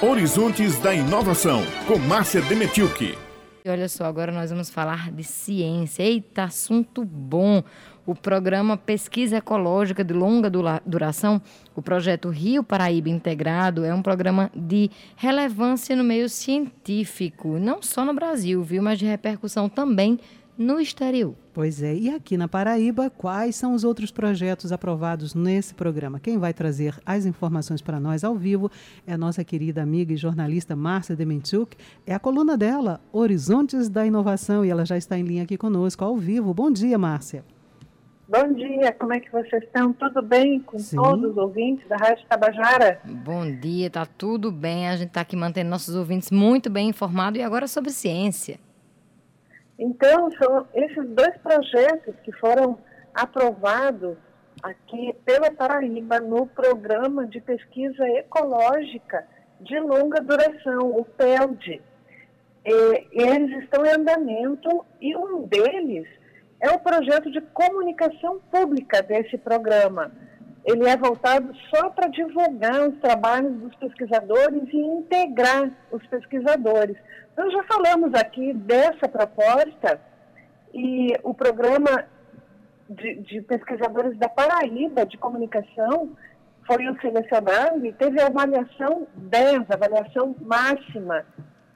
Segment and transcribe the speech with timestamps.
[0.00, 3.18] Horizontes da Inovação, com Márcia Demetilke.
[3.64, 6.04] E olha só, agora nós vamos falar de ciência.
[6.04, 7.64] Eita, assunto bom!
[8.06, 10.48] O programa Pesquisa Ecológica de Longa
[10.86, 11.42] Duração,
[11.74, 18.04] o projeto Rio Paraíba Integrado, é um programa de relevância no meio científico, não só
[18.04, 20.20] no Brasil, viu, mas de repercussão também
[20.58, 21.36] no exterior.
[21.54, 26.18] Pois é, e aqui na Paraíba, quais são os outros projetos aprovados nesse programa?
[26.18, 28.68] Quem vai trazer as informações para nós ao vivo
[29.06, 31.76] é a nossa querida amiga e jornalista Márcia Demenchuk.
[32.04, 36.04] É a coluna dela, Horizontes da Inovação, e ela já está em linha aqui conosco
[36.04, 36.52] ao vivo.
[36.52, 37.44] Bom dia, Márcia.
[38.28, 39.90] Bom dia, como é que vocês estão?
[39.94, 40.96] Tudo bem com Sim.
[40.96, 43.00] todos os ouvintes da Rádio Tabajara?
[43.04, 44.86] Bom dia, tá tudo bem.
[44.86, 48.58] A gente está aqui mantendo nossos ouvintes muito bem informados e agora sobre ciência.
[49.78, 52.78] Então, são esses dois projetos que foram
[53.14, 54.16] aprovados
[54.62, 59.26] aqui pela Paraíba no Programa de Pesquisa Ecológica
[59.60, 61.80] de Longa Duração, o PELD.
[62.64, 66.06] eles estão em andamento e um deles
[66.60, 70.10] é o projeto de comunicação pública desse programa.
[70.68, 76.94] Ele é voltado só para divulgar os trabalhos dos pesquisadores e integrar os pesquisadores.
[77.34, 79.98] Nós já falamos aqui dessa proposta
[80.74, 82.04] e o programa
[82.86, 86.10] de, de pesquisadores da Paraíba de comunicação
[86.66, 91.24] foi selecionado e teve avaliação 10, avaliação máxima.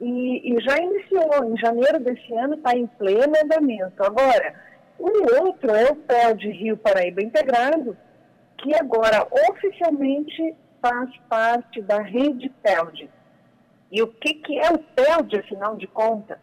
[0.00, 4.02] E, e já iniciou, em janeiro desse ano, está em pleno andamento.
[4.02, 4.52] Agora,
[4.98, 7.96] o outro é o PEL de Rio Paraíba Integrado,
[8.62, 13.08] que agora oficialmente faz parte da rede PELD.
[13.90, 16.38] E o que, que é o PELD, afinal de contas?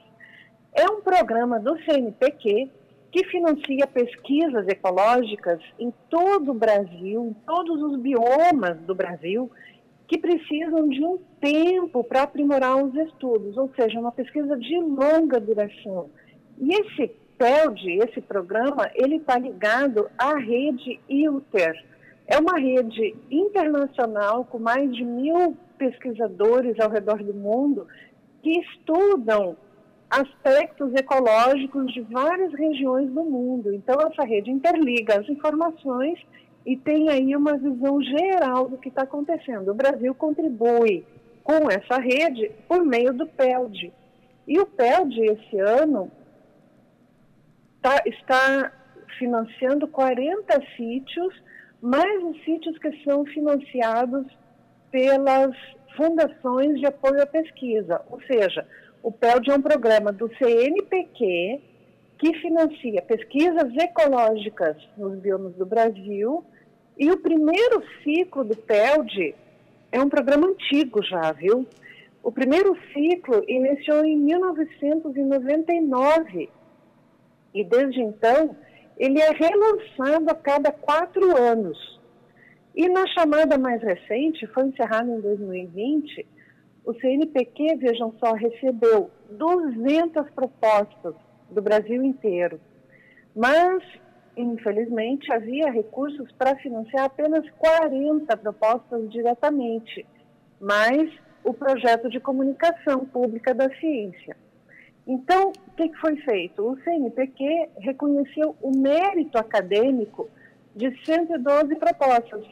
[0.73, 2.70] É um programa do CNPq
[3.12, 9.50] que financia pesquisas ecológicas em todo o Brasil, em todos os biomas do Brasil,
[10.08, 15.40] que precisam de um tempo para aprimorar os estudos, ou seja, uma pesquisa de longa
[15.40, 16.10] duração.
[16.58, 17.08] E esse
[17.38, 21.96] PELD, esse programa, ele está ligado à rede IUTER.
[22.27, 27.88] É uma rede internacional com mais de mil pesquisadores ao redor do mundo
[28.43, 29.55] que estudam
[30.10, 33.73] aspectos ecológicos de várias regiões do mundo.
[33.73, 36.20] Então, essa rede interliga as informações
[36.65, 39.71] e tem aí uma visão geral do que está acontecendo.
[39.71, 41.05] O Brasil contribui
[41.44, 43.94] com essa rede por meio do PELD.
[44.45, 46.11] E o PELD, esse ano,
[47.82, 48.71] tá, está
[49.17, 51.33] financiando 40 sítios,
[51.82, 54.26] mais os sítios que são financiados
[54.92, 55.55] pelas
[55.95, 58.02] fundações de apoio à pesquisa.
[58.10, 58.65] Ou seja,
[59.04, 61.61] o PELD é um programa do CNPq
[62.17, 66.43] que financia pesquisas ecológicas nos biomas do Brasil.
[66.98, 69.36] E o primeiro ciclo do PELD
[69.92, 71.67] é um programa antigo já, viu?
[72.23, 76.49] O primeiro ciclo iniciou em 1999
[77.54, 78.55] e desde então
[78.97, 81.77] ele é relançado a cada quatro anos.
[82.75, 86.25] E na chamada mais recente, foi encerrada em 2020,
[86.85, 91.15] o CNPq, vejam só, recebeu 200 propostas
[91.49, 92.59] do Brasil inteiro.
[93.35, 93.83] Mas,
[94.35, 100.05] infelizmente, havia recursos para financiar apenas 40 propostas diretamente,
[100.59, 101.11] mais
[101.43, 104.35] o projeto de comunicação pública da ciência.
[105.08, 106.62] Então, o que foi feito?
[106.62, 110.30] O CNPq reconheceu o mérito acadêmico
[110.76, 112.45] de 112 propostas.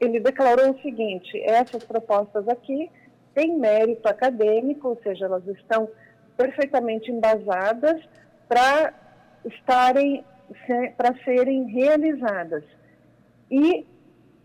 [0.00, 2.90] Ele declarou o seguinte: essas propostas aqui
[3.34, 5.88] têm mérito acadêmico, ou seja, elas estão
[6.36, 8.02] perfeitamente embasadas
[8.48, 8.94] para
[9.44, 10.24] estarem
[10.96, 12.64] para serem realizadas.
[13.50, 13.86] E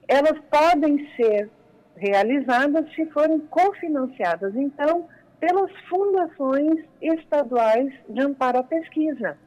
[0.07, 1.49] elas podem ser
[1.95, 5.07] realizadas se forem cofinanciadas, então,
[5.39, 9.37] pelas fundações estaduais de amparo à pesquisa.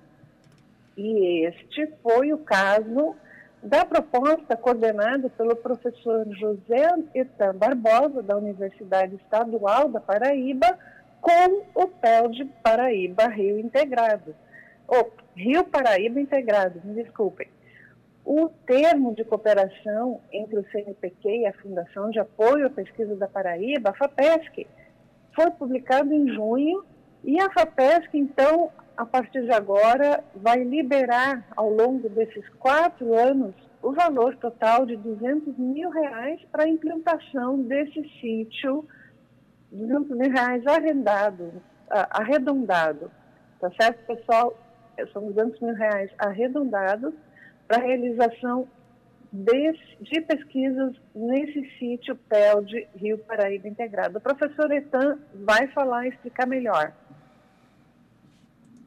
[0.96, 3.16] E este foi o caso
[3.62, 10.78] da proposta coordenada pelo professor José Etan Barbosa, da Universidade Estadual da Paraíba,
[11.20, 14.34] com o PEL de Paraíba Rio Integrado.
[14.88, 17.48] Ou Rio Paraíba Integrado, me desculpem.
[18.25, 23.26] O termo de cooperação entre o CNPq e a Fundação de Apoio à Pesquisa da
[23.26, 24.66] Paraíba, a FAPESC,
[25.35, 26.85] foi publicado em junho
[27.23, 33.55] e a FAPESC, então, a partir de agora, vai liberar ao longo desses quatro anos
[33.82, 38.87] o valor total de 200 mil reais para a implantação desse sítio,
[39.73, 41.53] 200 mil reais arrendado,
[41.88, 43.11] arredondado,
[43.59, 44.56] tá certo, pessoal?
[45.12, 47.15] São 200 mil reais arredondados
[47.67, 48.69] para a realização
[49.32, 54.19] de, de pesquisas nesse sítio PELD Rio Paraíba Integrado.
[54.19, 56.93] O professor Etan vai falar e explicar melhor.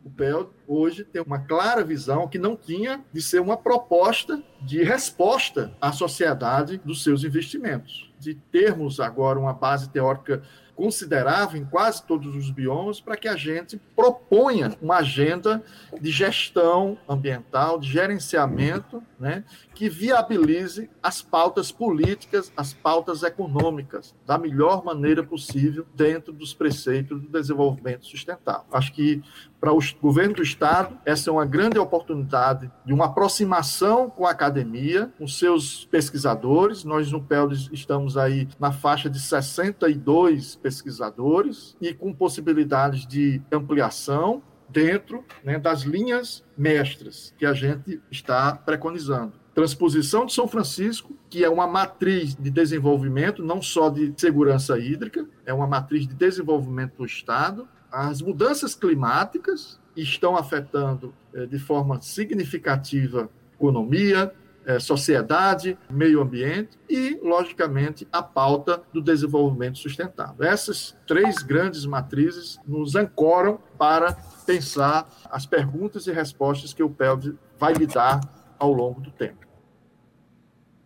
[0.03, 4.83] O PEL hoje tem uma clara visão que não tinha de ser uma proposta de
[4.83, 10.41] resposta à sociedade dos seus investimentos, de termos agora uma base teórica
[10.75, 15.63] considerável em quase todos os biomas para que a gente proponha uma agenda
[15.99, 19.43] de gestão ambiental, de gerenciamento, né,
[19.73, 27.21] que viabilize as pautas políticas, as pautas econômicas da melhor maneira possível dentro dos preceitos
[27.21, 28.65] do desenvolvimento sustentável.
[28.71, 29.21] Acho que
[29.59, 34.31] para o governo do estado essa é uma grande oportunidade de uma aproximação com a
[34.31, 36.83] academia, com seus pesquisadores.
[36.83, 44.41] Nós no PELDES estamos aí na faixa de 62 pesquisadores e com possibilidades de ampliação
[44.69, 49.33] dentro né, das linhas mestras que a gente está preconizando.
[49.53, 55.27] Transposição de São Francisco, que é uma matriz de desenvolvimento, não só de segurança hídrica,
[55.45, 57.67] é uma matriz de desenvolvimento do Estado.
[57.93, 64.33] As mudanças climáticas estão afetando eh, de forma significativa economia,
[64.65, 70.45] é, sociedade, meio ambiente e, logicamente, a pauta do desenvolvimento sustentável.
[70.45, 74.13] Essas três grandes matrizes nos ancoram para
[74.45, 78.21] pensar as perguntas e respostas que o PELD vai lhe dar
[78.57, 79.45] ao longo do tempo.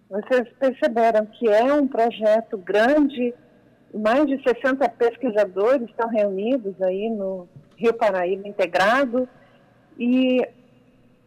[0.09, 3.33] Vocês perceberam que é um projeto grande,
[3.93, 9.27] mais de 60 pesquisadores estão reunidos aí no Rio Paraíba integrado,
[9.97, 10.41] e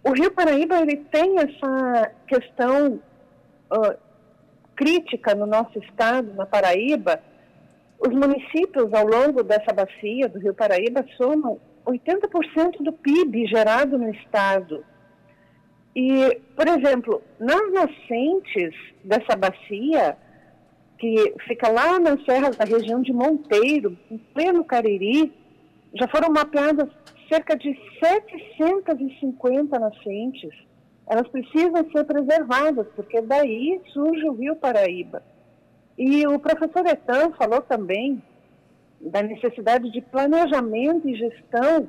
[0.02, 3.00] o Rio Paraíba ele tem essa questão
[3.70, 3.98] uh,
[4.74, 7.20] crítica no nosso estado, na Paraíba.
[7.98, 14.10] Os municípios ao longo dessa bacia do Rio Paraíba somam 80% do PIB gerado no
[14.10, 14.84] estado.
[15.94, 18.74] E, por exemplo, nas nascentes
[19.04, 20.16] dessa bacia,
[21.00, 25.32] que fica lá nas serras da região de Monteiro, em pleno Cariri,
[25.94, 26.88] já foram mapeadas
[27.26, 30.52] cerca de 750 nascentes.
[31.08, 35.22] Elas precisam ser preservadas, porque daí surge o Rio Paraíba.
[35.96, 38.22] E o professor Etan falou também
[39.00, 41.88] da necessidade de planejamento e gestão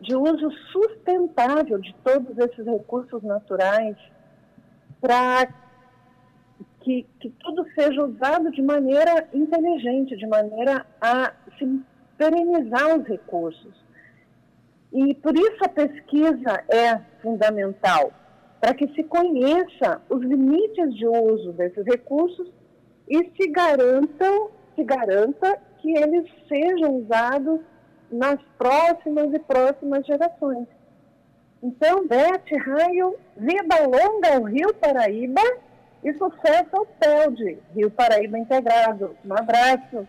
[0.00, 3.96] de uso sustentável de todos esses recursos naturais
[5.00, 5.48] para
[6.90, 11.80] que, que tudo seja usado de maneira inteligente, de maneira a se
[12.18, 13.74] perenizar os recursos.
[14.92, 18.12] E por isso a pesquisa é fundamental,
[18.60, 22.50] para que se conheça os limites de uso desses recursos
[23.08, 27.60] e se garantam, se garanta que eles sejam usados
[28.10, 30.66] nas próximas e próximas gerações.
[31.62, 35.42] Então, Beth, raio, vida longa ao Rio Paraíba
[36.02, 39.16] e sucesso ao PELD, Rio Paraíba Integrado.
[39.24, 40.06] Um abraço.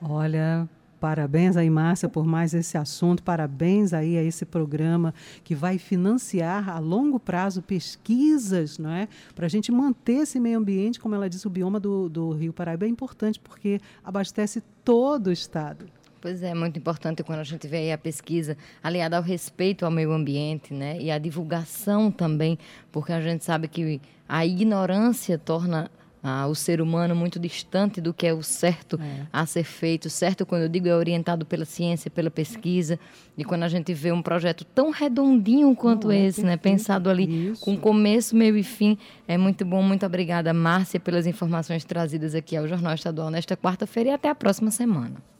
[0.00, 0.68] Olha,
[1.04, 3.22] Parabéns aí, Márcia, por mais esse assunto.
[3.22, 5.12] Parabéns aí a esse programa
[5.42, 9.06] que vai financiar a longo prazo pesquisas, não é?
[9.34, 12.54] Para a gente manter esse meio ambiente, como ela disse, o bioma do, do Rio
[12.54, 15.84] Paraíba é importante porque abastece todo o estado.
[16.24, 19.90] Pois é, muito importante quando a gente vê aí a pesquisa aliada ao respeito ao
[19.90, 20.96] meio ambiente, né?
[20.98, 22.58] E a divulgação também,
[22.90, 25.90] porque a gente sabe que a ignorância torna
[26.22, 29.26] ah, o ser humano muito distante do que é o certo é.
[29.30, 30.08] a ser feito.
[30.08, 32.98] Certo, quando eu digo, é orientado pela ciência, pela pesquisa.
[33.36, 36.56] E quando a gente vê um projeto tão redondinho quanto Não, é esse, é né?
[36.56, 37.62] pensado ali Isso.
[37.62, 38.96] com começo, meio e fim,
[39.28, 39.82] é muito bom.
[39.82, 44.34] Muito obrigada, Márcia, pelas informações trazidas aqui ao Jornal Estadual nesta quarta-feira e até a
[44.34, 45.33] próxima semana.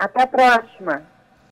[0.00, 1.02] Até a próxima.